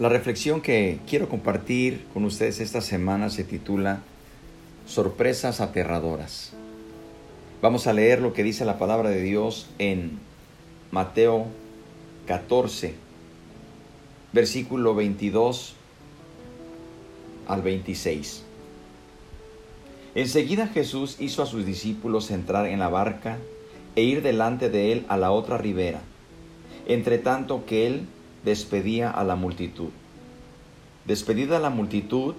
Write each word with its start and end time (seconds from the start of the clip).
La 0.00 0.08
reflexión 0.08 0.62
que 0.62 0.98
quiero 1.06 1.28
compartir 1.28 2.06
con 2.14 2.24
ustedes 2.24 2.58
esta 2.60 2.80
semana 2.80 3.28
se 3.28 3.44
titula 3.44 4.00
Sorpresas 4.86 5.60
aterradoras. 5.60 6.54
Vamos 7.60 7.86
a 7.86 7.92
leer 7.92 8.22
lo 8.22 8.32
que 8.32 8.42
dice 8.42 8.64
la 8.64 8.78
palabra 8.78 9.10
de 9.10 9.20
Dios 9.20 9.68
en 9.78 10.18
Mateo 10.90 11.48
14, 12.26 12.94
versículo 14.32 14.94
22 14.94 15.74
al 17.46 17.60
26. 17.60 18.42
Enseguida 20.14 20.66
Jesús 20.68 21.16
hizo 21.20 21.42
a 21.42 21.46
sus 21.46 21.66
discípulos 21.66 22.30
entrar 22.30 22.64
en 22.64 22.78
la 22.78 22.88
barca 22.88 23.36
e 23.96 24.02
ir 24.02 24.22
delante 24.22 24.70
de 24.70 24.92
él 24.92 25.04
a 25.08 25.18
la 25.18 25.30
otra 25.30 25.58
ribera, 25.58 26.00
entre 26.86 27.18
tanto 27.18 27.66
que 27.66 27.86
él 27.86 28.06
despedía 28.44 29.10
a 29.10 29.24
la 29.24 29.36
multitud. 29.36 29.90
Despedida 31.04 31.58
la 31.58 31.70
multitud, 31.70 32.34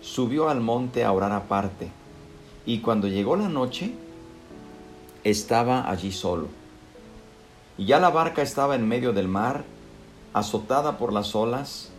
subió 0.00 0.48
al 0.48 0.60
monte 0.60 1.04
a 1.04 1.12
orar 1.12 1.32
aparte, 1.32 1.90
y 2.66 2.78
cuando 2.78 3.08
llegó 3.08 3.36
la 3.36 3.48
noche, 3.48 3.92
estaba 5.24 5.88
allí 5.90 6.12
solo. 6.12 6.48
Y 7.78 7.86
ya 7.86 7.98
la 7.98 8.10
barca 8.10 8.42
estaba 8.42 8.74
en 8.74 8.86
medio 8.86 9.12
del 9.12 9.28
mar, 9.28 9.64
azotada 10.32 10.98
por 10.98 11.12
las 11.12 11.34
olas, 11.34 11.90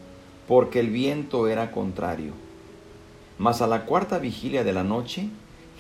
porque 0.47 0.79
el 0.79 0.89
viento 0.89 1.47
era 1.47 1.71
contrario. 1.71 2.33
Mas 3.38 3.61
a 3.61 3.67
la 3.67 3.85
cuarta 3.85 4.19
vigilia 4.19 4.63
de 4.63 4.73
la 4.73 4.83
noche, 4.83 5.29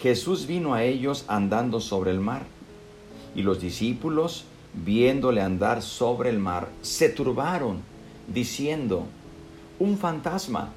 Jesús 0.01 0.47
vino 0.47 0.73
a 0.73 0.83
ellos 0.83 1.25
andando 1.27 1.79
sobre 1.79 2.11
el 2.11 2.19
mar, 2.19 2.43
y 3.35 3.41
los 3.41 3.59
discípulos 3.59 4.45
viéndole 4.73 5.41
andar 5.41 5.81
sobre 5.81 6.29
el 6.29 6.39
mar, 6.39 6.69
se 6.81 7.09
turbaron, 7.09 7.81
diciendo, 8.27 9.05
un 9.79 9.97
fantasma, 9.97 10.71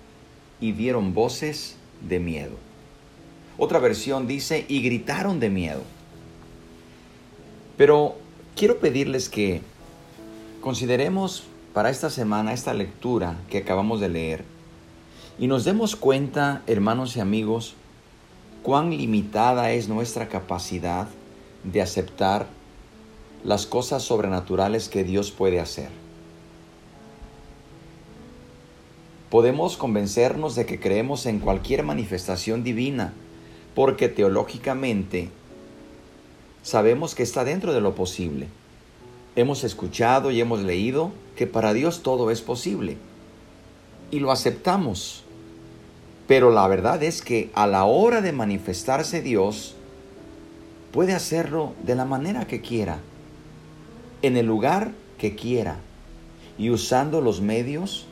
y 0.60 0.73
dieron 0.73 1.12
voces 1.14 1.77
de 2.01 2.18
miedo. 2.18 2.57
Otra 3.59 3.79
versión 3.79 4.26
dice, 4.26 4.65
y 4.68 4.82
gritaron 4.82 5.40
de 5.40 5.51
miedo. 5.51 5.82
Pero 7.76 8.16
quiero 8.54 8.79
pedirles 8.79 9.29
que 9.29 9.60
consideremos 10.60 11.45
para 11.74 11.90
esta 11.90 12.09
semana 12.09 12.54
esta 12.54 12.73
lectura 12.73 13.37
que 13.51 13.59
acabamos 13.59 14.01
de 14.01 14.09
leer 14.09 14.57
y 15.38 15.46
nos 15.46 15.65
demos 15.65 15.96
cuenta, 15.96 16.63
hermanos 16.66 17.16
y 17.16 17.20
amigos, 17.20 17.74
cuán 18.63 18.90
limitada 18.90 19.70
es 19.73 19.88
nuestra 19.88 20.29
capacidad 20.29 21.09
de 21.63 21.82
aceptar 21.82 22.46
las 23.46 23.64
cosas 23.64 24.02
sobrenaturales 24.02 24.88
que 24.88 25.04
Dios 25.04 25.30
puede 25.30 25.60
hacer. 25.60 25.88
Podemos 29.30 29.76
convencernos 29.76 30.56
de 30.56 30.66
que 30.66 30.80
creemos 30.80 31.26
en 31.26 31.38
cualquier 31.38 31.84
manifestación 31.84 32.64
divina, 32.64 33.12
porque 33.76 34.08
teológicamente 34.08 35.30
sabemos 36.64 37.14
que 37.14 37.22
está 37.22 37.44
dentro 37.44 37.72
de 37.72 37.80
lo 37.80 37.94
posible. 37.94 38.48
Hemos 39.36 39.62
escuchado 39.62 40.32
y 40.32 40.40
hemos 40.40 40.62
leído 40.62 41.12
que 41.36 41.46
para 41.46 41.72
Dios 41.72 42.02
todo 42.02 42.32
es 42.32 42.42
posible. 42.42 42.96
Y 44.10 44.18
lo 44.18 44.32
aceptamos. 44.32 45.22
Pero 46.26 46.50
la 46.50 46.66
verdad 46.66 47.00
es 47.04 47.22
que 47.22 47.50
a 47.54 47.68
la 47.68 47.84
hora 47.84 48.22
de 48.22 48.32
manifestarse 48.32 49.22
Dios, 49.22 49.76
puede 50.90 51.12
hacerlo 51.12 51.74
de 51.84 51.94
la 51.94 52.06
manera 52.06 52.48
que 52.48 52.60
quiera 52.60 52.98
en 54.27 54.37
el 54.37 54.46
lugar 54.46 54.93
que 55.19 55.35
quiera 55.35 55.77
y 56.59 56.71
usando 56.71 57.21
los 57.21 57.41
medios 57.41 58.07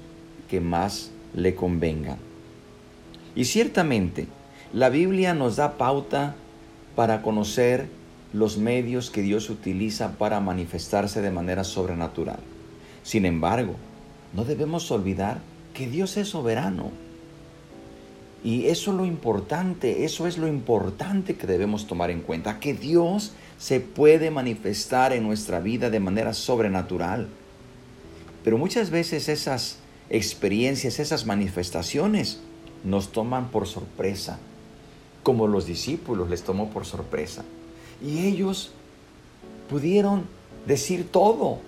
que 0.49 0.61
más 0.61 1.11
le 1.35 1.55
convengan. 1.55 2.19
Y 3.35 3.47
ciertamente, 3.47 4.27
la 4.73 4.89
Biblia 4.89 5.35
nos 5.35 5.57
da 5.57 5.77
pauta 5.77 6.37
para 6.95 7.23
conocer 7.23 7.89
los 8.33 8.59
medios 8.59 9.11
que 9.11 9.23
Dios 9.23 9.51
utiliza 9.51 10.13
para 10.19 10.41
manifestarse 10.41 11.23
de 11.23 11.31
manera 11.31 11.65
sobrenatural. 11.65 12.41
Sin 13.03 13.27
embargo, 13.27 13.77
no 14.33 14.45
debemos 14.45 14.91
olvidar 14.91 15.41
que 15.73 15.89
Dios 15.89 16.17
es 16.17 16.29
soberano. 16.29 16.91
Y 18.43 18.67
eso 18.67 18.91
es 18.91 18.97
lo 18.97 19.07
importante, 19.07 20.05
eso 20.05 20.27
es 20.27 20.37
lo 20.37 20.49
importante 20.49 21.37
que 21.37 21.47
debemos 21.47 21.87
tomar 21.87 22.11
en 22.11 22.21
cuenta, 22.21 22.61
que 22.61 22.75
Dios 22.75 23.33
se 23.59 23.81
puede 23.81 24.31
manifestar 24.31 25.13
en 25.13 25.23
nuestra 25.23 25.61
vida 25.61 25.91
de 25.91 26.01
manera 26.01 26.35
sobrenatural. 26.35 27.29
Pero 28.43 28.59
muchas 28.59 28.91
veces 28.91 29.29
esas 29.29 29.79
experiencias, 30.11 31.01
esas 31.01 31.27
manifestaciones 31.27 32.41
nos 32.85 33.11
toman 33.11 33.51
por 33.51 33.67
sorpresa, 33.67 34.39
como 35.23 35.47
los 35.47 35.67
discípulos 35.67 36.29
les 36.29 36.43
tomó 36.43 36.69
por 36.71 36.85
sorpresa. 36.85 37.45
Y 38.05 38.27
ellos 38.27 38.73
pudieron 39.71 40.25
decir 40.67 41.09
todo, 41.11 41.61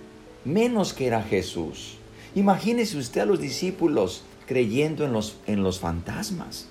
menos 0.45 0.93
que 0.93 1.07
era 1.07 1.23
Jesús. 1.23 1.97
Imagínese 2.35 2.97
usted 2.97 3.21
a 3.21 3.25
los 3.25 3.39
discípulos 3.39 4.21
creyendo 4.45 5.03
en 5.03 5.13
los, 5.13 5.37
en 5.47 5.63
los 5.63 5.79
fantasmas. 5.79 6.67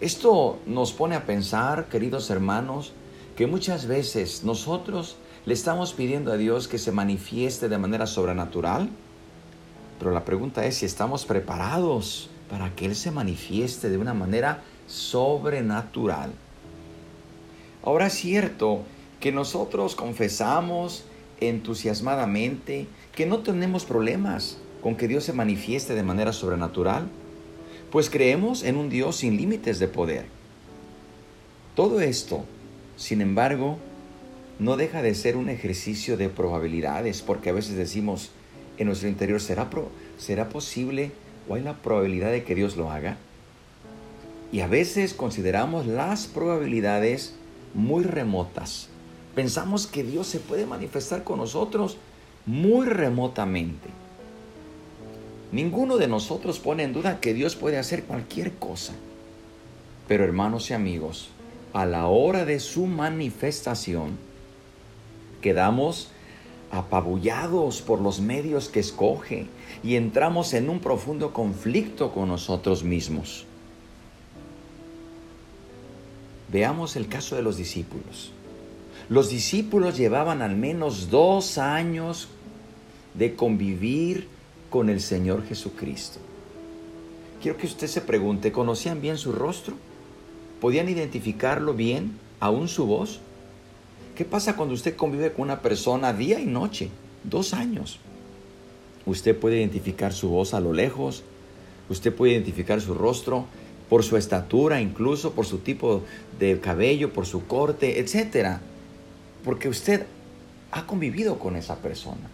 Esto 0.00 0.58
nos 0.66 0.92
pone 0.92 1.16
a 1.16 1.24
pensar, 1.24 1.88
queridos 1.88 2.30
hermanos, 2.30 2.92
que 3.38 3.46
muchas 3.46 3.86
veces 3.86 4.42
nosotros 4.42 5.14
le 5.46 5.54
estamos 5.54 5.92
pidiendo 5.92 6.32
a 6.32 6.36
Dios 6.36 6.66
que 6.66 6.76
se 6.76 6.90
manifieste 6.90 7.68
de 7.68 7.78
manera 7.78 8.08
sobrenatural, 8.08 8.88
pero 10.00 10.10
la 10.10 10.24
pregunta 10.24 10.66
es 10.66 10.78
si 10.78 10.86
estamos 10.86 11.24
preparados 11.24 12.30
para 12.50 12.74
que 12.74 12.86
Él 12.86 12.96
se 12.96 13.12
manifieste 13.12 13.90
de 13.90 13.96
una 13.96 14.12
manera 14.12 14.64
sobrenatural. 14.88 16.32
Ahora 17.84 18.08
es 18.08 18.14
cierto 18.14 18.82
que 19.20 19.30
nosotros 19.30 19.94
confesamos 19.94 21.04
entusiasmadamente 21.38 22.88
que 23.14 23.26
no 23.26 23.38
tenemos 23.38 23.84
problemas 23.84 24.58
con 24.82 24.96
que 24.96 25.06
Dios 25.06 25.22
se 25.22 25.32
manifieste 25.32 25.94
de 25.94 26.02
manera 26.02 26.32
sobrenatural, 26.32 27.06
pues 27.92 28.10
creemos 28.10 28.64
en 28.64 28.76
un 28.76 28.88
Dios 28.88 29.14
sin 29.14 29.36
límites 29.36 29.78
de 29.78 29.86
poder. 29.86 30.26
Todo 31.76 32.00
esto 32.00 32.44
sin 32.98 33.20
embargo, 33.20 33.78
no 34.58 34.76
deja 34.76 35.02
de 35.02 35.14
ser 35.14 35.36
un 35.36 35.48
ejercicio 35.48 36.16
de 36.16 36.28
probabilidades, 36.28 37.22
porque 37.22 37.48
a 37.48 37.52
veces 37.52 37.76
decimos 37.76 38.30
en 38.76 38.88
nuestro 38.88 39.08
interior, 39.08 39.40
¿será, 39.40 39.70
¿será 40.18 40.48
posible 40.48 41.12
o 41.48 41.54
hay 41.54 41.62
la 41.62 41.74
probabilidad 41.74 42.32
de 42.32 42.42
que 42.42 42.56
Dios 42.56 42.76
lo 42.76 42.90
haga? 42.90 43.16
Y 44.50 44.60
a 44.60 44.66
veces 44.66 45.14
consideramos 45.14 45.86
las 45.86 46.26
probabilidades 46.26 47.34
muy 47.72 48.02
remotas. 48.02 48.88
Pensamos 49.36 49.86
que 49.86 50.02
Dios 50.02 50.26
se 50.26 50.40
puede 50.40 50.66
manifestar 50.66 51.22
con 51.22 51.38
nosotros 51.38 51.98
muy 52.46 52.86
remotamente. 52.86 53.90
Ninguno 55.52 55.98
de 55.98 56.08
nosotros 56.08 56.58
pone 56.58 56.82
en 56.82 56.92
duda 56.92 57.20
que 57.20 57.32
Dios 57.32 57.54
puede 57.54 57.78
hacer 57.78 58.02
cualquier 58.02 58.54
cosa. 58.54 58.92
Pero 60.08 60.24
hermanos 60.24 60.70
y 60.70 60.74
amigos, 60.74 61.30
a 61.72 61.86
la 61.86 62.06
hora 62.06 62.44
de 62.44 62.60
su 62.60 62.86
manifestación, 62.86 64.18
quedamos 65.40 66.10
apabullados 66.70 67.80
por 67.80 68.00
los 68.00 68.20
medios 68.20 68.68
que 68.68 68.80
escoge 68.80 69.46
y 69.82 69.96
entramos 69.96 70.54
en 70.54 70.68
un 70.68 70.80
profundo 70.80 71.32
conflicto 71.32 72.12
con 72.12 72.28
nosotros 72.28 72.82
mismos. 72.84 73.46
Veamos 76.50 76.96
el 76.96 77.08
caso 77.08 77.36
de 77.36 77.42
los 77.42 77.56
discípulos. 77.56 78.32
Los 79.08 79.30
discípulos 79.30 79.96
llevaban 79.96 80.42
al 80.42 80.56
menos 80.56 81.10
dos 81.10 81.58
años 81.58 82.28
de 83.14 83.34
convivir 83.34 84.28
con 84.70 84.90
el 84.90 85.00
Señor 85.00 85.46
Jesucristo. 85.46 86.18
Quiero 87.42 87.56
que 87.56 87.66
usted 87.66 87.86
se 87.86 88.00
pregunte, 88.00 88.52
¿conocían 88.52 89.00
bien 89.00 89.16
su 89.16 89.32
rostro? 89.32 89.74
¿Podían 90.60 90.88
identificarlo 90.88 91.74
bien, 91.74 92.18
aún 92.40 92.68
su 92.68 92.86
voz? 92.86 93.20
¿Qué 94.16 94.24
pasa 94.24 94.56
cuando 94.56 94.74
usted 94.74 94.96
convive 94.96 95.32
con 95.32 95.42
una 95.42 95.62
persona 95.62 96.12
día 96.12 96.40
y 96.40 96.46
noche? 96.46 96.88
Dos 97.22 97.54
años. 97.54 98.00
Usted 99.06 99.38
puede 99.38 99.58
identificar 99.58 100.12
su 100.12 100.28
voz 100.28 100.54
a 100.54 100.60
lo 100.60 100.72
lejos, 100.72 101.22
usted 101.88 102.12
puede 102.12 102.32
identificar 102.32 102.80
su 102.80 102.94
rostro 102.94 103.46
por 103.88 104.02
su 104.02 104.16
estatura, 104.16 104.80
incluso 104.80 105.32
por 105.32 105.46
su 105.46 105.58
tipo 105.58 106.02
de 106.38 106.58
cabello, 106.60 107.12
por 107.12 107.24
su 107.24 107.46
corte, 107.46 108.00
etc. 108.00 108.58
Porque 109.44 109.68
usted 109.68 110.06
ha 110.72 110.86
convivido 110.86 111.38
con 111.38 111.54
esa 111.56 111.76
persona. 111.76 112.28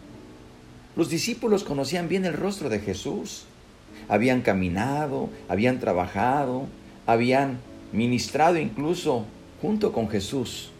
Los 0.96 1.10
discípulos 1.10 1.64
conocían 1.64 2.08
bien 2.08 2.24
el 2.24 2.32
rostro 2.32 2.70
de 2.70 2.80
Jesús. 2.80 3.44
Habían 4.08 4.40
caminado, 4.40 5.28
habían 5.48 5.78
trabajado, 5.78 6.66
habían 7.06 7.58
ministrado 7.94 8.58
incluso 8.58 9.24
junto 9.62 9.92
con 9.92 10.10
Jesús. 10.10 10.70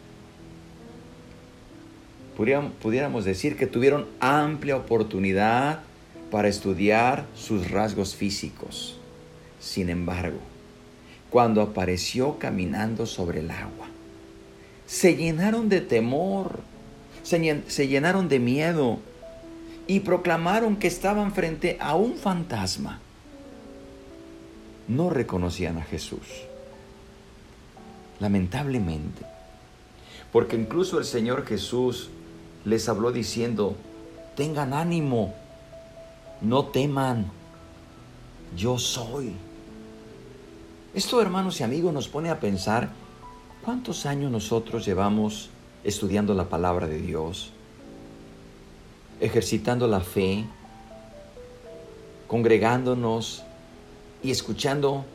Pudiéramos 2.35 3.23
decir 3.23 3.55
que 3.55 3.65
tuvieron 3.65 4.05
amplia 4.19 4.75
oportunidad 4.75 5.79
para 6.29 6.49
estudiar 6.49 7.25
sus 7.33 7.71
rasgos 7.71 8.15
físicos. 8.15 8.97
Sin 9.59 9.89
embargo, 9.89 10.39
cuando 11.29 11.61
apareció 11.61 12.37
caminando 12.37 13.05
sobre 13.05 13.39
el 13.39 13.49
agua, 13.49 13.87
se 14.85 15.15
llenaron 15.15 15.69
de 15.69 15.81
temor, 15.81 16.59
se, 17.23 17.87
llenaron 17.87 18.27
de 18.27 18.39
miedo 18.39 18.99
y 19.87 20.01
proclamaron 20.01 20.75
que 20.75 20.87
estaban 20.87 21.33
frente 21.33 21.77
a 21.79 21.95
un 21.95 22.15
fantasma. 22.15 22.99
No 24.87 25.09
reconocían 25.09 25.77
a 25.77 25.83
Jesús. 25.83 26.45
Lamentablemente. 28.19 29.25
Porque 30.31 30.55
incluso 30.55 30.99
el 30.99 31.05
Señor 31.05 31.45
Jesús 31.45 32.09
les 32.65 32.89
habló 32.89 33.11
diciendo, 33.11 33.75
tengan 34.35 34.73
ánimo, 34.73 35.33
no 36.41 36.65
teman, 36.65 37.31
yo 38.55 38.77
soy. 38.77 39.33
Esto, 40.93 41.21
hermanos 41.21 41.59
y 41.59 41.63
amigos, 41.63 41.93
nos 41.93 42.07
pone 42.07 42.29
a 42.29 42.39
pensar 42.39 42.89
cuántos 43.63 44.05
años 44.05 44.31
nosotros 44.31 44.85
llevamos 44.85 45.49
estudiando 45.83 46.33
la 46.33 46.49
palabra 46.49 46.87
de 46.87 46.99
Dios, 46.99 47.51
ejercitando 49.19 49.87
la 49.87 50.01
fe, 50.01 50.45
congregándonos 52.27 53.43
y 54.23 54.31
escuchando 54.31 55.05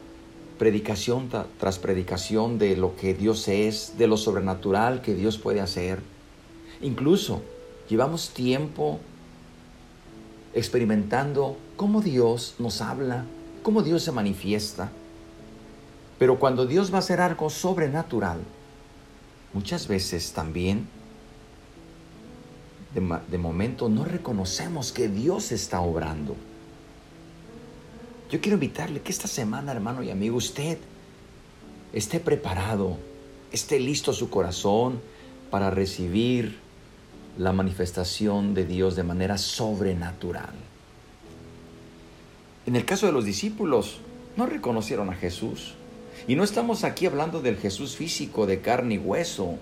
predicación 0.61 1.31
tras 1.59 1.79
predicación 1.79 2.59
de 2.59 2.77
lo 2.77 2.95
que 2.95 3.15
Dios 3.15 3.49
es, 3.49 3.95
de 3.97 4.07
lo 4.07 4.19
sobrenatural 4.19 5.01
que 5.01 5.15
Dios 5.15 5.39
puede 5.39 5.62
hacer. 5.62 6.01
Incluso 6.83 7.41
llevamos 7.89 8.29
tiempo 8.35 9.01
experimentando 10.53 11.57
cómo 11.79 12.03
Dios 12.03 12.57
nos 12.59 12.83
habla, 12.83 13.25
cómo 13.62 13.83
Dios 13.83 14.03
se 14.03 14.12
manifiesta. 14.12 14.93
Pero 16.19 16.39
cuando 16.39 16.67
Dios 16.67 16.93
va 16.93 16.97
a 16.97 16.99
hacer 16.99 17.23
algo 17.23 17.49
sobrenatural, 17.49 18.41
muchas 19.55 19.89
veces 19.89 20.33
también 20.33 20.87
de, 22.95 23.19
de, 23.31 23.39
momento 23.39 23.89
no 23.89 24.05
reconocemos 24.05 24.93
que 24.93 25.09
Dios 25.09 25.53
está 25.53 25.81
obrando. 25.81 26.37
Yo 28.31 28.41
quiero 28.41 28.55
invitarle 28.55 29.00
que 29.00 29.11
esta 29.11 29.27
semana, 29.27 29.73
hermano 29.73 30.05
y 30.05 30.11
amigo, 30.11 30.37
usted 30.37 30.79
esté 31.93 32.21
preparado, 32.21 32.97
esté 33.50 33.81
listo 33.81 34.12
su 34.12 34.31
corazón 34.31 35.00
para 35.50 35.71
recibir 35.71 36.59
la 37.37 37.53
manifestación 37.53 38.55
de 38.55 38.67
Dios 38.67 38.94
de 38.94 39.03
manera 39.03 39.37
sobrenatural. 39.37 40.55
En 42.67 42.77
el 42.77 42.85
caso 42.85 43.06
de 43.06 43.12
los 43.12 43.25
discípulos, 43.25 43.99
no 44.37 44.47
reconocieron 44.47 45.11
a 45.11 45.15
Jesús. 45.15 45.75
Y 46.29 46.37
no 46.37 46.44
estamos 46.44 46.85
aquí 46.85 47.06
hablando 47.06 47.41
del 47.41 47.56
Jesús 47.56 47.97
físico 47.97 48.47
de 48.47 48.61
carne 48.61 48.94
y 48.94 48.99
hueso, 48.99 49.56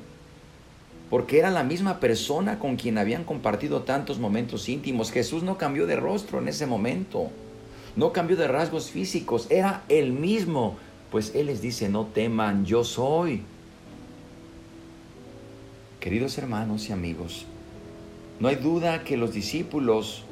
porque 1.08 1.38
era 1.38 1.50
la 1.50 1.62
misma 1.62 2.00
persona 2.00 2.58
con 2.58 2.76
quien 2.76 2.98
habían 2.98 3.24
compartido 3.24 3.82
tantos 3.84 4.18
momentos 4.18 4.68
íntimos. 4.68 5.10
Jesús 5.10 5.42
no 5.42 5.56
cambió 5.56 5.86
de 5.86 5.96
rostro 5.96 6.38
en 6.38 6.48
ese 6.48 6.66
momento, 6.66 7.30
no 7.98 8.12
cambió 8.12 8.36
de 8.36 8.46
rasgos 8.46 8.92
físicos, 8.92 9.48
era 9.50 9.82
el 9.88 10.12
mismo, 10.12 10.76
pues 11.10 11.34
Él 11.34 11.46
les 11.46 11.60
dice, 11.60 11.88
no 11.88 12.06
teman, 12.06 12.64
yo 12.64 12.84
soy. 12.84 13.42
Queridos 15.98 16.38
hermanos 16.38 16.88
y 16.88 16.92
amigos, 16.92 17.44
no 18.38 18.46
hay 18.46 18.54
duda 18.54 19.02
que 19.02 19.16
los 19.16 19.32
discípulos 19.32 20.22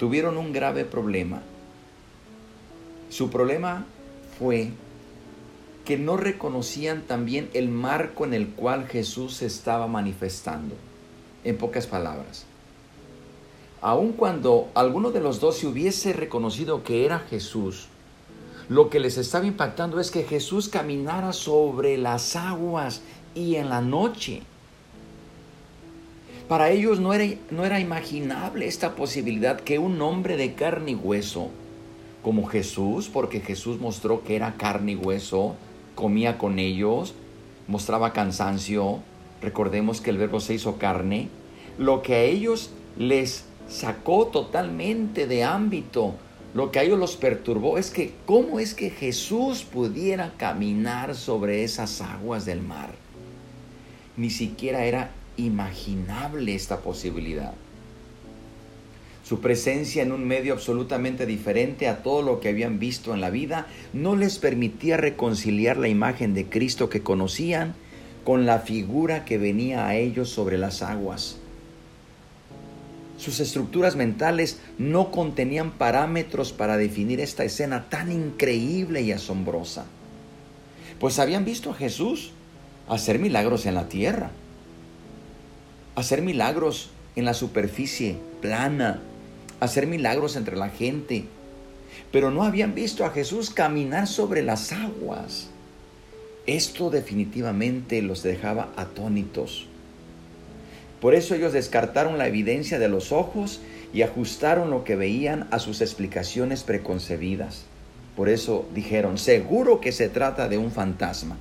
tuvieron 0.00 0.36
un 0.36 0.52
grave 0.52 0.84
problema. 0.84 1.42
Su 3.08 3.30
problema 3.30 3.86
fue 4.36 4.70
que 5.84 5.96
no 5.96 6.16
reconocían 6.16 7.02
también 7.02 7.50
el 7.54 7.68
marco 7.68 8.24
en 8.24 8.34
el 8.34 8.48
cual 8.48 8.88
Jesús 8.88 9.34
se 9.34 9.46
estaba 9.46 9.86
manifestando. 9.86 10.74
En 11.44 11.56
pocas 11.56 11.86
palabras, 11.86 12.46
aun 13.84 14.12
cuando 14.12 14.70
alguno 14.72 15.10
de 15.10 15.20
los 15.20 15.40
dos 15.40 15.58
se 15.58 15.66
hubiese 15.66 16.14
reconocido 16.14 16.82
que 16.82 17.04
era 17.04 17.18
Jesús, 17.18 17.88
lo 18.70 18.88
que 18.88 18.98
les 18.98 19.18
estaba 19.18 19.44
impactando 19.44 20.00
es 20.00 20.10
que 20.10 20.22
Jesús 20.22 20.70
caminara 20.70 21.34
sobre 21.34 21.98
las 21.98 22.34
aguas 22.34 23.02
y 23.34 23.56
en 23.56 23.68
la 23.68 23.82
noche. 23.82 24.40
Para 26.48 26.70
ellos 26.70 26.98
no 26.98 27.12
era, 27.12 27.36
no 27.50 27.66
era 27.66 27.78
imaginable 27.78 28.66
esta 28.66 28.94
posibilidad 28.94 29.60
que 29.60 29.78
un 29.78 30.00
hombre 30.00 30.38
de 30.38 30.54
carne 30.54 30.92
y 30.92 30.94
hueso, 30.94 31.50
como 32.22 32.46
Jesús, 32.46 33.10
porque 33.12 33.40
Jesús 33.40 33.80
mostró 33.80 34.24
que 34.24 34.34
era 34.34 34.54
carne 34.54 34.92
y 34.92 34.96
hueso, 34.96 35.56
comía 35.94 36.38
con 36.38 36.58
ellos, 36.58 37.12
mostraba 37.68 38.14
cansancio, 38.14 39.00
recordemos 39.42 40.00
que 40.00 40.08
el 40.08 40.16
verbo 40.16 40.40
se 40.40 40.54
hizo 40.54 40.78
carne, 40.78 41.28
lo 41.76 42.00
que 42.00 42.14
a 42.14 42.22
ellos 42.22 42.70
les 42.96 43.44
sacó 43.68 44.26
totalmente 44.26 45.26
de 45.26 45.44
ámbito, 45.44 46.14
lo 46.54 46.70
que 46.70 46.78
a 46.78 46.82
ellos 46.84 46.98
los 46.98 47.16
perturbó 47.16 47.78
es 47.78 47.90
que 47.90 48.12
cómo 48.26 48.60
es 48.60 48.74
que 48.74 48.90
Jesús 48.90 49.64
pudiera 49.64 50.32
caminar 50.36 51.16
sobre 51.16 51.64
esas 51.64 52.00
aguas 52.00 52.44
del 52.44 52.62
mar. 52.62 52.90
Ni 54.16 54.30
siquiera 54.30 54.84
era 54.84 55.10
imaginable 55.36 56.54
esta 56.54 56.78
posibilidad. 56.78 57.54
Su 59.24 59.40
presencia 59.40 60.02
en 60.02 60.12
un 60.12 60.28
medio 60.28 60.52
absolutamente 60.52 61.26
diferente 61.26 61.88
a 61.88 62.02
todo 62.02 62.22
lo 62.22 62.40
que 62.40 62.50
habían 62.50 62.78
visto 62.78 63.14
en 63.14 63.20
la 63.20 63.30
vida 63.30 63.66
no 63.92 64.16
les 64.16 64.38
permitía 64.38 64.98
reconciliar 64.98 65.78
la 65.78 65.88
imagen 65.88 66.34
de 66.34 66.46
Cristo 66.46 66.90
que 66.90 67.02
conocían 67.02 67.74
con 68.22 68.46
la 68.46 68.60
figura 68.60 69.24
que 69.24 69.38
venía 69.38 69.86
a 69.86 69.96
ellos 69.96 70.28
sobre 70.28 70.58
las 70.58 70.82
aguas. 70.82 71.38
Sus 73.24 73.40
estructuras 73.40 73.96
mentales 73.96 74.58
no 74.76 75.10
contenían 75.10 75.70
parámetros 75.70 76.52
para 76.52 76.76
definir 76.76 77.20
esta 77.20 77.44
escena 77.44 77.88
tan 77.88 78.12
increíble 78.12 79.02
y 79.02 79.12
asombrosa, 79.12 79.86
pues 81.00 81.18
habían 81.18 81.44
visto 81.44 81.70
a 81.70 81.74
Jesús 81.74 82.32
hacer 82.88 83.18
milagros 83.18 83.66
en 83.66 83.74
la 83.74 83.88
tierra 83.88 84.30
hacer 85.94 86.22
milagros 86.22 86.90
en 87.16 87.24
la 87.24 87.34
superficie 87.34 88.16
plana, 88.40 89.00
hacer 89.60 89.86
milagros 89.86 90.36
entre 90.36 90.56
la 90.56 90.68
gente, 90.68 91.24
pero 92.10 92.30
no 92.30 92.42
habían 92.42 92.74
visto 92.74 93.04
a 93.04 93.10
Jesús 93.10 93.50
caminar 93.50 94.06
sobre 94.06 94.42
las 94.42 94.72
aguas. 94.72 95.48
Esto 96.46 96.90
definitivamente 96.90 98.02
los 98.02 98.22
dejaba 98.22 98.72
atónitos. 98.76 99.66
Por 101.04 101.14
eso 101.14 101.34
ellos 101.34 101.52
descartaron 101.52 102.16
la 102.16 102.28
evidencia 102.28 102.78
de 102.78 102.88
los 102.88 103.12
ojos 103.12 103.60
y 103.92 104.00
ajustaron 104.00 104.70
lo 104.70 104.84
que 104.84 104.96
veían 104.96 105.46
a 105.50 105.58
sus 105.58 105.82
explicaciones 105.82 106.62
preconcebidas. 106.62 107.66
Por 108.16 108.30
eso 108.30 108.64
dijeron, 108.74 109.18
seguro 109.18 109.82
que 109.82 109.92
se 109.92 110.08
trata 110.08 110.48
de 110.48 110.56
un 110.56 110.70
fantasma. 110.70 111.36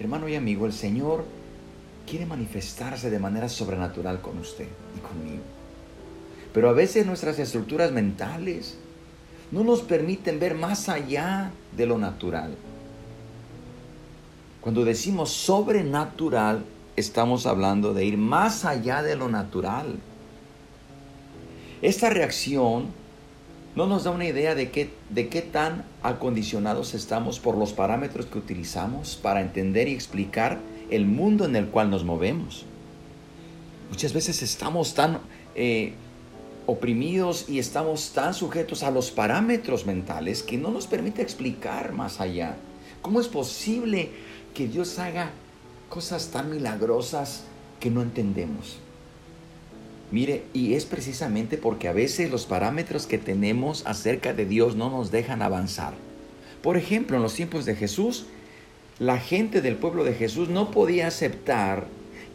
Hermano 0.00 0.30
y 0.30 0.34
amigo, 0.34 0.64
el 0.64 0.72
Señor 0.72 1.26
quiere 2.08 2.24
manifestarse 2.24 3.10
de 3.10 3.18
manera 3.18 3.50
sobrenatural 3.50 4.22
con 4.22 4.38
usted 4.38 4.68
y 4.96 5.00
conmigo. 5.00 5.42
Pero 6.54 6.70
a 6.70 6.72
veces 6.72 7.04
nuestras 7.04 7.38
estructuras 7.38 7.92
mentales 7.92 8.78
no 9.50 9.62
nos 9.62 9.82
permiten 9.82 10.40
ver 10.40 10.54
más 10.54 10.88
allá 10.88 11.50
de 11.76 11.84
lo 11.84 11.98
natural. 11.98 12.56
Cuando 14.62 14.86
decimos 14.86 15.32
sobrenatural, 15.32 16.64
estamos 16.96 17.46
hablando 17.46 17.94
de 17.94 18.04
ir 18.04 18.16
más 18.16 18.64
allá 18.64 19.02
de 19.02 19.16
lo 19.16 19.28
natural. 19.28 19.98
Esta 21.82 22.10
reacción 22.10 22.86
no 23.74 23.86
nos 23.86 24.04
da 24.04 24.10
una 24.10 24.24
idea 24.24 24.54
de 24.54 24.70
qué, 24.70 24.90
de 25.10 25.28
qué 25.28 25.42
tan 25.42 25.84
acondicionados 26.02 26.94
estamos 26.94 27.38
por 27.38 27.58
los 27.58 27.74
parámetros 27.74 28.24
que 28.26 28.38
utilizamos 28.38 29.16
para 29.16 29.42
entender 29.42 29.86
y 29.88 29.92
explicar 29.92 30.58
el 30.90 31.04
mundo 31.04 31.44
en 31.44 31.54
el 31.54 31.66
cual 31.66 31.90
nos 31.90 32.02
movemos. 32.02 32.64
Muchas 33.90 34.14
veces 34.14 34.42
estamos 34.42 34.94
tan 34.94 35.20
eh, 35.54 35.92
oprimidos 36.66 37.48
y 37.48 37.58
estamos 37.58 38.12
tan 38.12 38.32
sujetos 38.32 38.82
a 38.82 38.90
los 38.90 39.10
parámetros 39.10 39.84
mentales 39.84 40.42
que 40.42 40.56
no 40.56 40.70
nos 40.70 40.86
permite 40.86 41.20
explicar 41.20 41.92
más 41.92 42.20
allá. 42.20 42.56
¿Cómo 43.02 43.20
es 43.20 43.28
posible 43.28 44.10
que 44.54 44.66
Dios 44.66 44.98
haga 44.98 45.30
cosas 45.88 46.28
tan 46.28 46.50
milagrosas 46.50 47.44
que 47.80 47.90
no 47.90 48.02
entendemos? 48.02 48.78
Mire, 50.10 50.44
y 50.52 50.74
es 50.74 50.84
precisamente 50.84 51.58
porque 51.58 51.88
a 51.88 51.92
veces 51.92 52.30
los 52.30 52.46
parámetros 52.46 53.06
que 53.06 53.18
tenemos 53.18 53.84
acerca 53.86 54.32
de 54.32 54.46
Dios 54.46 54.76
no 54.76 54.90
nos 54.90 55.10
dejan 55.10 55.42
avanzar. 55.42 55.94
Por 56.62 56.76
ejemplo, 56.76 57.16
en 57.16 57.22
los 57.22 57.34
tiempos 57.34 57.64
de 57.64 57.74
Jesús, 57.74 58.26
la 58.98 59.18
gente 59.18 59.60
del 59.60 59.76
pueblo 59.76 60.04
de 60.04 60.14
Jesús 60.14 60.48
no 60.48 60.70
podía 60.70 61.08
aceptar 61.08 61.86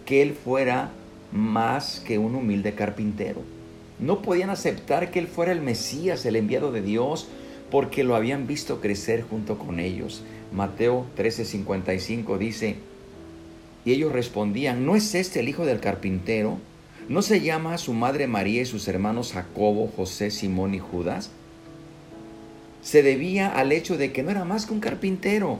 que 0.05 0.21
Él 0.21 0.33
fuera 0.33 0.91
más 1.31 2.01
que 2.05 2.17
un 2.17 2.35
humilde 2.35 2.73
carpintero. 2.73 3.41
No 3.99 4.21
podían 4.21 4.49
aceptar 4.49 5.11
que 5.11 5.19
él 5.19 5.27
fuera 5.27 5.51
el 5.51 5.61
Mesías, 5.61 6.25
el 6.25 6.35
enviado 6.35 6.71
de 6.71 6.81
Dios, 6.81 7.27
porque 7.69 8.03
lo 8.03 8.15
habían 8.15 8.47
visto 8.47 8.81
crecer 8.81 9.21
junto 9.21 9.57
con 9.57 9.79
ellos. 9.79 10.23
Mateo 10.51 11.05
13:55 11.15 12.37
dice, 12.37 12.75
y 13.85 13.93
ellos 13.93 14.11
respondían, 14.11 14.85
¿no 14.85 14.95
es 14.95 15.15
este 15.15 15.39
el 15.39 15.49
hijo 15.49 15.65
del 15.65 15.79
carpintero? 15.79 16.57
¿No 17.09 17.21
se 17.21 17.41
llama 17.41 17.77
su 17.77 17.93
madre 17.93 18.27
María 18.27 18.61
y 18.61 18.65
sus 18.65 18.87
hermanos 18.87 19.33
Jacobo, 19.33 19.91
José, 19.95 20.31
Simón 20.31 20.75
y 20.75 20.79
Judas? 20.79 21.31
Se 22.81 23.03
debía 23.03 23.49
al 23.49 23.71
hecho 23.71 23.97
de 23.97 24.11
que 24.11 24.23
no 24.23 24.31
era 24.31 24.45
más 24.45 24.65
que 24.65 24.73
un 24.73 24.79
carpintero. 24.79 25.59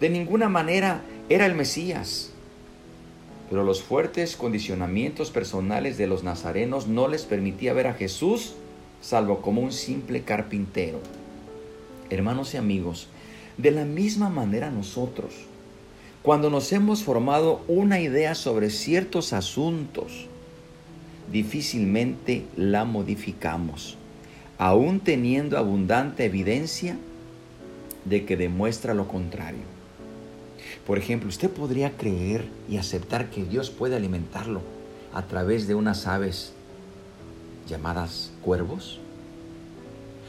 De 0.00 0.10
ninguna 0.10 0.48
manera 0.48 1.02
era 1.28 1.46
el 1.46 1.54
Mesías. 1.54 2.30
Pero 3.48 3.64
los 3.64 3.82
fuertes 3.82 4.36
condicionamientos 4.36 5.30
personales 5.30 5.98
de 5.98 6.06
los 6.06 6.22
nazarenos 6.24 6.86
no 6.86 7.08
les 7.08 7.24
permitía 7.24 7.72
ver 7.72 7.86
a 7.86 7.94
Jesús 7.94 8.54
salvo 9.00 9.42
como 9.42 9.60
un 9.60 9.72
simple 9.72 10.22
carpintero. 10.22 11.00
Hermanos 12.08 12.54
y 12.54 12.56
amigos, 12.56 13.08
de 13.58 13.72
la 13.72 13.84
misma 13.84 14.28
manera 14.28 14.70
nosotros, 14.70 15.32
cuando 16.22 16.50
nos 16.50 16.72
hemos 16.72 17.02
formado 17.02 17.62
una 17.66 18.00
idea 18.00 18.36
sobre 18.36 18.70
ciertos 18.70 19.32
asuntos, 19.32 20.26
difícilmente 21.32 22.44
la 22.56 22.84
modificamos, 22.84 23.96
aún 24.56 25.00
teniendo 25.00 25.58
abundante 25.58 26.24
evidencia 26.24 26.96
de 28.04 28.24
que 28.24 28.36
demuestra 28.36 28.94
lo 28.94 29.08
contrario. 29.08 29.64
Por 30.86 30.96
ejemplo, 30.96 31.28
usted 31.28 31.50
podría 31.50 31.96
creer 31.96 32.44
y 32.68 32.76
aceptar 32.76 33.30
que 33.30 33.44
Dios 33.44 33.70
puede 33.70 33.96
alimentarlo 33.96 34.60
a 35.12 35.22
través 35.26 35.66
de 35.66 35.74
unas 35.74 36.06
aves 36.06 36.52
llamadas 37.68 38.32
cuervos. 38.42 39.00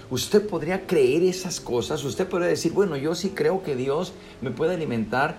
Usted 0.09 0.47
podría 0.47 0.85
creer 0.87 1.23
esas 1.23 1.59
cosas, 1.59 2.03
usted 2.03 2.27
podría 2.27 2.49
decir, 2.49 2.71
bueno, 2.71 2.97
yo 2.97 3.13
sí 3.13 3.29
creo 3.29 3.63
que 3.63 3.75
Dios 3.75 4.13
me 4.41 4.51
puede 4.51 4.73
alimentar 4.73 5.37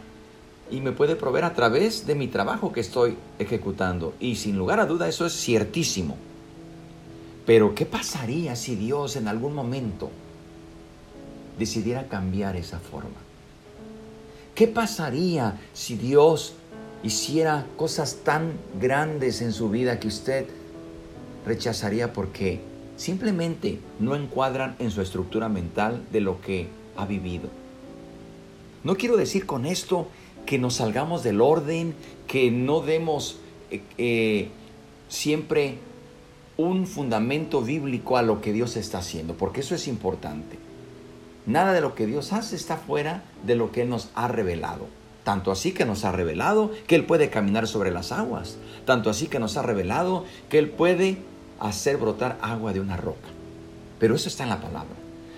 y 0.70 0.80
me 0.80 0.92
puede 0.92 1.16
proveer 1.16 1.44
a 1.44 1.54
través 1.54 2.06
de 2.06 2.14
mi 2.14 2.28
trabajo 2.28 2.72
que 2.72 2.80
estoy 2.80 3.16
ejecutando. 3.38 4.14
Y 4.20 4.36
sin 4.36 4.56
lugar 4.56 4.80
a 4.80 4.86
duda 4.86 5.08
eso 5.08 5.26
es 5.26 5.34
ciertísimo. 5.34 6.16
Pero 7.46 7.74
¿qué 7.74 7.84
pasaría 7.84 8.56
si 8.56 8.74
Dios 8.74 9.16
en 9.16 9.28
algún 9.28 9.54
momento 9.54 10.10
decidiera 11.58 12.08
cambiar 12.08 12.56
esa 12.56 12.78
forma? 12.78 13.20
¿Qué 14.54 14.66
pasaría 14.66 15.60
si 15.72 15.96
Dios 15.96 16.54
hiciera 17.02 17.66
cosas 17.76 18.18
tan 18.24 18.52
grandes 18.80 19.42
en 19.42 19.52
su 19.52 19.68
vida 19.68 20.00
que 20.00 20.08
usted 20.08 20.46
rechazaría 21.44 22.12
porque 22.12 22.60
simplemente 22.96 23.80
no 24.00 24.14
encuadran 24.14 24.76
en 24.78 24.90
su 24.90 25.02
estructura 25.02 25.48
mental 25.48 26.04
de 26.10 26.20
lo 26.20 26.40
que 26.40 26.68
ha 26.96 27.04
vivido? 27.04 27.50
No 28.84 28.96
quiero 28.96 29.16
decir 29.16 29.44
con 29.44 29.66
esto 29.66 30.08
que 30.46 30.58
nos 30.58 30.74
salgamos 30.74 31.22
del 31.22 31.40
orden, 31.40 31.94
que 32.26 32.50
no 32.50 32.80
demos 32.80 33.38
eh, 33.70 33.82
eh, 33.98 34.48
siempre 35.08 35.78
un 36.56 36.86
fundamento 36.86 37.62
bíblico 37.62 38.16
a 38.16 38.22
lo 38.22 38.40
que 38.40 38.52
Dios 38.52 38.76
está 38.76 38.98
haciendo, 38.98 39.34
porque 39.34 39.60
eso 39.60 39.74
es 39.74 39.88
importante. 39.88 40.58
Nada 41.46 41.72
de 41.72 41.80
lo 41.80 41.94
que 41.94 42.06
Dios 42.06 42.32
hace 42.32 42.56
está 42.56 42.76
fuera 42.76 43.22
de 43.44 43.56
lo 43.56 43.72
que 43.72 43.82
Él 43.82 43.90
nos 43.90 44.08
ha 44.14 44.28
revelado. 44.28 44.86
Tanto 45.24 45.50
así 45.50 45.72
que 45.72 45.84
nos 45.84 46.04
ha 46.04 46.12
revelado 46.12 46.70
que 46.86 46.94
Él 46.94 47.04
puede 47.04 47.30
caminar 47.30 47.66
sobre 47.66 47.90
las 47.90 48.12
aguas. 48.12 48.56
Tanto 48.84 49.10
así 49.10 49.26
que 49.26 49.38
nos 49.38 49.56
ha 49.56 49.62
revelado 49.62 50.24
que 50.48 50.58
Él 50.58 50.70
puede 50.70 51.18
hacer 51.60 51.96
brotar 51.96 52.38
agua 52.40 52.72
de 52.72 52.80
una 52.80 52.96
roca. 52.96 53.28
Pero 53.98 54.14
eso 54.14 54.28
está 54.28 54.44
en 54.44 54.50
la 54.50 54.60
palabra. 54.60 54.94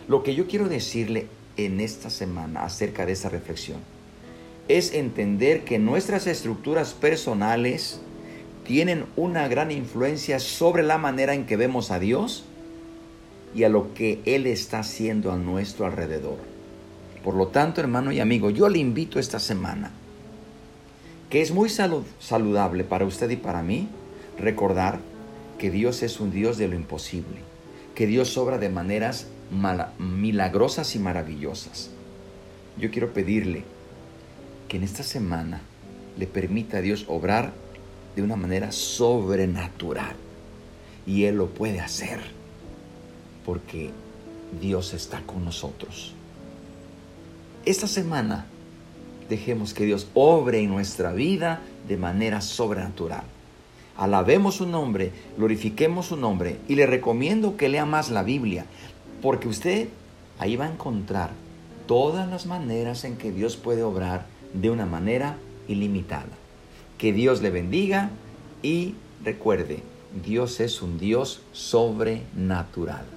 Lo 0.08 0.22
que 0.22 0.34
yo 0.34 0.46
quiero 0.46 0.68
decirle 0.68 1.28
en 1.56 1.80
esta 1.80 2.10
semana 2.10 2.64
acerca 2.64 3.06
de 3.06 3.12
esa 3.12 3.28
reflexión 3.28 3.95
es 4.68 4.92
entender 4.92 5.64
que 5.64 5.78
nuestras 5.78 6.26
estructuras 6.26 6.92
personales 6.92 8.00
tienen 8.64 9.06
una 9.16 9.46
gran 9.46 9.70
influencia 9.70 10.40
sobre 10.40 10.82
la 10.82 10.98
manera 10.98 11.34
en 11.34 11.46
que 11.46 11.56
vemos 11.56 11.90
a 11.90 12.00
Dios 12.00 12.44
y 13.54 13.62
a 13.62 13.68
lo 13.68 13.94
que 13.94 14.20
Él 14.24 14.46
está 14.46 14.80
haciendo 14.80 15.30
a 15.30 15.36
nuestro 15.36 15.86
alrededor. 15.86 16.38
Por 17.22 17.34
lo 17.34 17.48
tanto, 17.48 17.80
hermano 17.80 18.10
y 18.12 18.20
amigo, 18.20 18.50
yo 18.50 18.68
le 18.68 18.78
invito 18.78 19.18
esta 19.18 19.38
semana, 19.38 19.92
que 21.30 21.42
es 21.42 21.52
muy 21.52 21.68
saludable 21.68 22.84
para 22.84 23.04
usted 23.04 23.30
y 23.30 23.36
para 23.36 23.62
mí, 23.62 23.88
recordar 24.38 24.98
que 25.58 25.70
Dios 25.70 26.02
es 26.02 26.20
un 26.20 26.30
Dios 26.32 26.58
de 26.58 26.68
lo 26.68 26.74
imposible, 26.74 27.38
que 27.94 28.06
Dios 28.06 28.36
obra 28.36 28.58
de 28.58 28.68
maneras 28.68 29.28
milagrosas 29.98 30.94
y 30.96 30.98
maravillosas. 30.98 31.90
Yo 32.78 32.90
quiero 32.90 33.12
pedirle 33.12 33.64
que 34.68 34.76
en 34.76 34.82
esta 34.82 35.02
semana 35.02 35.60
le 36.18 36.26
permita 36.26 36.78
a 36.78 36.80
Dios 36.80 37.04
obrar 37.08 37.52
de 38.14 38.22
una 38.22 38.36
manera 38.36 38.72
sobrenatural. 38.72 40.16
Y 41.06 41.24
Él 41.24 41.36
lo 41.36 41.48
puede 41.48 41.80
hacer 41.80 42.20
porque 43.44 43.90
Dios 44.60 44.94
está 44.94 45.20
con 45.22 45.44
nosotros. 45.44 46.14
Esta 47.64 47.86
semana 47.86 48.46
dejemos 49.28 49.74
que 49.74 49.84
Dios 49.84 50.08
obre 50.14 50.60
en 50.60 50.70
nuestra 50.70 51.12
vida 51.12 51.60
de 51.88 51.96
manera 51.96 52.40
sobrenatural. 52.40 53.24
Alabemos 53.96 54.56
su 54.56 54.66
nombre, 54.66 55.12
glorifiquemos 55.36 56.06
su 56.06 56.16
nombre 56.16 56.58
y 56.68 56.74
le 56.74 56.86
recomiendo 56.86 57.56
que 57.56 57.68
lea 57.68 57.86
más 57.86 58.10
la 58.10 58.22
Biblia, 58.22 58.66
porque 59.22 59.48
usted 59.48 59.88
ahí 60.38 60.56
va 60.56 60.66
a 60.66 60.72
encontrar 60.72 61.30
todas 61.86 62.28
las 62.28 62.46
maneras 62.46 63.04
en 63.04 63.16
que 63.16 63.32
Dios 63.32 63.56
puede 63.56 63.82
obrar 63.82 64.26
de 64.52 64.70
una 64.70 64.86
manera 64.86 65.36
ilimitada. 65.68 66.28
Que 66.98 67.12
Dios 67.12 67.42
le 67.42 67.50
bendiga 67.50 68.10
y 68.62 68.94
recuerde, 69.24 69.82
Dios 70.24 70.60
es 70.60 70.82
un 70.82 70.98
Dios 70.98 71.42
sobrenatural. 71.52 73.15